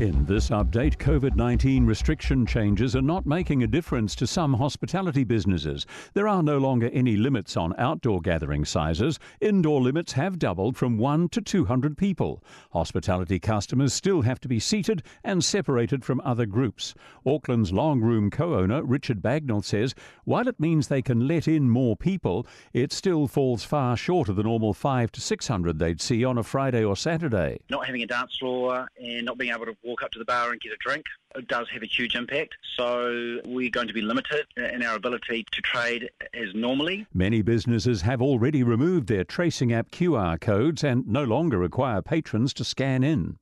In 0.00 0.24
this 0.26 0.50
update, 0.50 0.96
COVID 0.98 1.34
19 1.34 1.84
restriction 1.84 2.46
changes 2.46 2.94
are 2.94 3.02
not 3.02 3.26
making 3.26 3.64
a 3.64 3.66
difference 3.66 4.14
to 4.14 4.28
some 4.28 4.54
hospitality 4.54 5.24
businesses. 5.24 5.86
There 6.14 6.28
are 6.28 6.40
no 6.40 6.58
longer 6.58 6.88
any 6.92 7.16
limits 7.16 7.56
on 7.56 7.74
outdoor 7.78 8.20
gathering 8.20 8.64
sizes. 8.64 9.18
Indoor 9.40 9.80
limits 9.80 10.12
have 10.12 10.38
doubled 10.38 10.76
from 10.76 10.98
1 10.98 11.30
to 11.30 11.40
200 11.40 11.98
people. 11.98 12.44
Hospitality 12.70 13.40
customers 13.40 13.92
still 13.92 14.22
have 14.22 14.38
to 14.38 14.46
be 14.46 14.60
seated 14.60 15.02
and 15.24 15.42
separated 15.42 16.04
from 16.04 16.20
other 16.24 16.46
groups. 16.46 16.94
Auckland's 17.26 17.72
long 17.72 18.00
room 18.00 18.30
co 18.30 18.54
owner, 18.54 18.84
Richard 18.84 19.20
Bagnall, 19.20 19.64
says 19.64 19.96
while 20.24 20.46
it 20.46 20.60
means 20.60 20.86
they 20.86 21.02
can 21.02 21.26
let 21.26 21.48
in 21.48 21.68
more 21.68 21.96
people, 21.96 22.46
it 22.72 22.92
still 22.92 23.26
falls 23.26 23.64
far 23.64 23.96
short 23.96 24.28
of 24.28 24.36
the 24.36 24.44
normal 24.44 24.74
5 24.74 25.10
to 25.10 25.20
600 25.20 25.80
they'd 25.80 26.00
see 26.00 26.24
on 26.24 26.38
a 26.38 26.44
Friday 26.44 26.84
or 26.84 26.94
Saturday. 26.94 27.58
Not 27.68 27.84
having 27.84 28.02
a 28.02 28.06
dance 28.06 28.36
floor 28.38 28.88
and 28.96 29.24
not 29.24 29.38
being 29.38 29.52
able 29.52 29.66
to 29.66 29.76
walk 29.88 30.02
up 30.02 30.10
to 30.12 30.18
the 30.18 30.24
bar 30.24 30.50
and 30.52 30.60
get 30.60 30.72
a 30.72 30.76
drink 30.76 31.04
it 31.36 31.48
does 31.48 31.68
have 31.70 31.82
a 31.82 31.86
huge 31.86 32.14
impact. 32.14 32.54
So 32.76 33.40
we're 33.44 33.70
going 33.70 33.88
to 33.88 33.94
be 33.94 34.02
limited 34.02 34.46
in 34.56 34.82
our 34.82 34.96
ability 34.96 35.44
to 35.52 35.62
trade 35.62 36.10
as 36.34 36.54
normally. 36.54 37.06
Many 37.12 37.42
businesses 37.42 38.02
have 38.02 38.22
already 38.22 38.62
removed 38.62 39.08
their 39.08 39.24
tracing 39.24 39.72
app 39.72 39.90
QR 39.90 40.40
codes 40.40 40.82
and 40.82 41.06
no 41.06 41.24
longer 41.24 41.58
require 41.58 42.02
patrons 42.02 42.52
to 42.54 42.64
scan 42.64 43.04
in. 43.04 43.38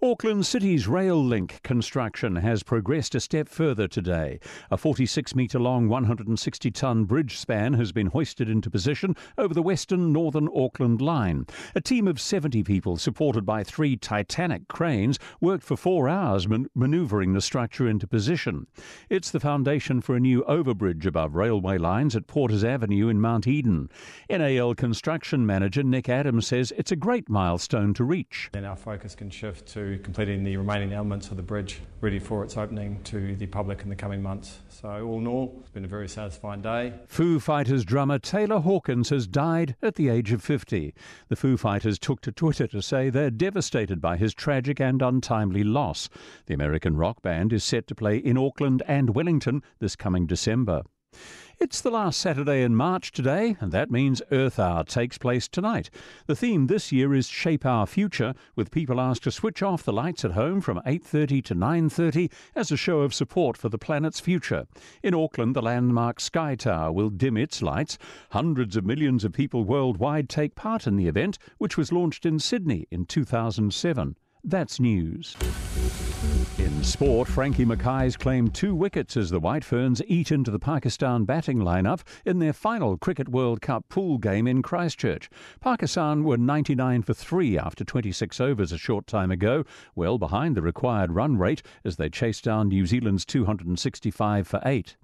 Auckland 0.00 0.46
City's 0.46 0.86
rail 0.86 1.20
link 1.20 1.60
construction 1.64 2.36
has 2.36 2.62
progressed 2.62 3.16
a 3.16 3.20
step 3.20 3.48
further 3.48 3.88
today. 3.88 4.38
A 4.70 4.76
46 4.76 5.34
metre 5.34 5.58
long, 5.58 5.88
160 5.88 6.70
tonne 6.70 7.02
bridge 7.02 7.36
span 7.36 7.72
has 7.74 7.90
been 7.90 8.06
hoisted 8.06 8.48
into 8.48 8.70
position 8.70 9.16
over 9.36 9.52
the 9.52 9.62
western 9.62 10.12
northern 10.12 10.48
Auckland 10.54 11.00
line. 11.00 11.46
A 11.74 11.80
team 11.80 12.06
of 12.06 12.20
70 12.20 12.62
people, 12.62 12.96
supported 12.96 13.44
by 13.44 13.64
three 13.64 13.96
Titanic 13.96 14.68
cranes, 14.68 15.18
worked 15.40 15.64
for 15.64 15.76
four 15.76 16.08
hours 16.08 16.46
man- 16.46 16.68
manoeuvring 16.76 17.32
the 17.32 17.40
structure 17.40 17.88
into 17.88 18.06
position. 18.06 18.68
It's 19.10 19.32
the 19.32 19.40
foundation 19.40 20.00
for 20.00 20.14
a 20.14 20.20
new 20.20 20.44
overbridge 20.44 21.06
above 21.06 21.34
railway 21.34 21.76
lines 21.76 22.14
at 22.14 22.28
Porters 22.28 22.62
Avenue 22.62 23.08
in 23.08 23.20
Mount 23.20 23.48
Eden. 23.48 23.88
NAL 24.30 24.76
construction 24.76 25.44
manager 25.44 25.82
Nick 25.82 26.08
Adams 26.08 26.46
says 26.46 26.72
it's 26.76 26.92
a 26.92 26.96
great 26.96 27.28
milestone 27.28 27.94
to 27.94 28.04
reach. 28.04 28.48
Then 28.52 28.64
our 28.64 28.76
focus 28.76 29.16
can 29.16 29.28
shift 29.28 29.66
to 29.72 29.87
completing 29.96 30.44
the 30.44 30.56
remaining 30.56 30.92
elements 30.92 31.30
of 31.30 31.36
the 31.36 31.42
bridge 31.42 31.80
ready 32.00 32.18
for 32.18 32.44
its 32.44 32.56
opening 32.56 33.02
to 33.04 33.34
the 33.36 33.46
public 33.46 33.82
in 33.82 33.88
the 33.88 33.96
coming 33.96 34.22
months. 34.22 34.58
So, 34.68 35.06
all 35.06 35.18
in 35.18 35.26
all, 35.26 35.56
it's 35.60 35.70
been 35.70 35.84
a 35.84 35.88
very 35.88 36.08
satisfying 36.08 36.60
day. 36.60 36.92
Foo 37.06 37.40
Fighters 37.40 37.84
drummer 37.84 38.18
Taylor 38.18 38.58
Hawkins 38.58 39.08
has 39.08 39.26
died 39.26 39.76
at 39.80 39.94
the 39.94 40.08
age 40.08 40.32
of 40.32 40.42
50. 40.42 40.92
The 41.28 41.36
Foo 41.36 41.56
Fighters 41.56 41.98
took 41.98 42.20
to 42.20 42.32
Twitter 42.32 42.66
to 42.66 42.82
say 42.82 43.08
they're 43.08 43.30
devastated 43.30 44.00
by 44.00 44.16
his 44.16 44.34
tragic 44.34 44.80
and 44.80 45.00
untimely 45.00 45.64
loss. 45.64 46.08
The 46.46 46.54
American 46.54 46.96
rock 46.96 47.22
band 47.22 47.52
is 47.52 47.64
set 47.64 47.86
to 47.86 47.94
play 47.94 48.18
in 48.18 48.36
Auckland 48.36 48.82
and 48.86 49.14
Wellington 49.14 49.62
this 49.78 49.96
coming 49.96 50.26
December. 50.26 50.82
It's 51.60 51.80
the 51.80 51.90
last 51.90 52.20
Saturday 52.20 52.62
in 52.62 52.76
March 52.76 53.10
today, 53.10 53.56
and 53.58 53.72
that 53.72 53.90
means 53.90 54.22
Earth 54.30 54.60
Hour 54.60 54.84
takes 54.84 55.18
place 55.18 55.48
tonight. 55.48 55.90
The 56.26 56.36
theme 56.36 56.68
this 56.68 56.92
year 56.92 57.12
is 57.12 57.26
Shape 57.26 57.66
Our 57.66 57.84
Future, 57.84 58.34
with 58.54 58.70
people 58.70 59.00
asked 59.00 59.24
to 59.24 59.32
switch 59.32 59.60
off 59.60 59.82
the 59.82 59.92
lights 59.92 60.24
at 60.24 60.32
home 60.32 60.60
from 60.60 60.80
8:30 60.86 61.42
to 61.42 61.56
9:30 61.56 62.30
as 62.54 62.70
a 62.70 62.76
show 62.76 63.00
of 63.00 63.12
support 63.12 63.56
for 63.56 63.68
the 63.68 63.76
planet's 63.76 64.20
future. 64.20 64.68
In 65.02 65.14
Auckland, 65.14 65.56
the 65.56 65.62
landmark 65.62 66.20
Sky 66.20 66.54
Tower 66.54 66.92
will 66.92 67.10
dim 67.10 67.36
its 67.36 67.60
lights. 67.60 67.98
Hundreds 68.30 68.76
of 68.76 68.86
millions 68.86 69.24
of 69.24 69.32
people 69.32 69.64
worldwide 69.64 70.28
take 70.28 70.54
part 70.54 70.86
in 70.86 70.94
the 70.94 71.08
event, 71.08 71.38
which 71.58 71.76
was 71.76 71.90
launched 71.90 72.24
in 72.24 72.38
Sydney 72.38 72.86
in 72.92 73.04
2007. 73.04 74.16
That's 74.44 74.78
news. 74.78 75.36
In 76.78 76.84
sport, 76.84 77.26
Frankie 77.26 77.64
Mackay's 77.64 78.16
claimed 78.16 78.54
two 78.54 78.72
wickets 78.72 79.16
as 79.16 79.30
the 79.30 79.40
White 79.40 79.64
Ferns 79.64 80.00
eat 80.06 80.30
into 80.30 80.52
the 80.52 80.60
Pakistan 80.60 81.24
batting 81.24 81.58
lineup 81.58 82.02
in 82.24 82.38
their 82.38 82.52
final 82.52 82.96
Cricket 82.96 83.28
World 83.28 83.60
Cup 83.60 83.88
pool 83.88 84.16
game 84.16 84.46
in 84.46 84.62
Christchurch. 84.62 85.28
Pakistan 85.60 86.22
were 86.22 86.36
99 86.36 87.02
for 87.02 87.14
3 87.14 87.58
after 87.58 87.84
26 87.84 88.40
overs 88.40 88.70
a 88.70 88.78
short 88.78 89.08
time 89.08 89.32
ago, 89.32 89.64
well 89.96 90.18
behind 90.18 90.56
the 90.56 90.62
required 90.62 91.10
run 91.10 91.36
rate 91.36 91.62
as 91.84 91.96
they 91.96 92.08
chased 92.08 92.44
down 92.44 92.68
New 92.68 92.86
Zealand's 92.86 93.26
265 93.26 94.46
for 94.46 94.62
8. 94.64 94.96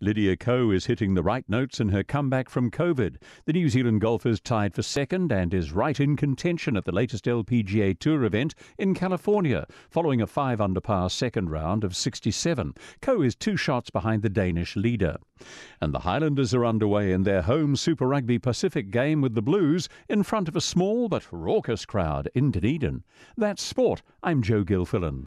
Lydia 0.00 0.36
Ko 0.36 0.70
is 0.70 0.86
hitting 0.86 1.14
the 1.14 1.22
right 1.22 1.48
notes 1.48 1.80
in 1.80 1.88
her 1.88 2.02
comeback 2.02 2.48
from 2.48 2.70
COVID. 2.70 3.16
The 3.44 3.52
New 3.52 3.68
Zealand 3.68 4.00
golfer's 4.00 4.40
tied 4.40 4.74
for 4.74 4.82
second 4.82 5.32
and 5.32 5.52
is 5.52 5.72
right 5.72 5.98
in 5.98 6.16
contention 6.16 6.76
at 6.76 6.84
the 6.84 6.92
latest 6.92 7.24
LPGA 7.24 7.98
Tour 7.98 8.24
event 8.24 8.54
in 8.78 8.94
California, 8.94 9.66
following 9.90 10.20
a 10.20 10.26
5 10.26 10.60
under 10.60 10.80
par 10.80 11.10
second 11.10 11.50
round 11.50 11.84
of 11.84 11.96
67. 11.96 12.74
Ko 13.00 13.22
is 13.22 13.34
two 13.34 13.56
shots 13.56 13.90
behind 13.90 14.22
the 14.22 14.28
Danish 14.28 14.76
leader. 14.76 15.16
And 15.80 15.92
the 15.92 16.00
Highlanders 16.00 16.54
are 16.54 16.64
underway 16.64 17.12
in 17.12 17.22
their 17.22 17.42
home 17.42 17.76
Super 17.76 18.06
Rugby 18.06 18.38
Pacific 18.38 18.90
game 18.90 19.20
with 19.20 19.34
the 19.34 19.42
Blues 19.42 19.88
in 20.08 20.22
front 20.22 20.48
of 20.48 20.56
a 20.56 20.60
small 20.60 21.08
but 21.08 21.26
raucous 21.32 21.84
crowd 21.84 22.28
in 22.34 22.50
Dunedin. 22.50 23.04
That's 23.36 23.62
sport. 23.62 24.02
I'm 24.22 24.42
Joe 24.42 24.64
Gilfillan. 24.64 25.26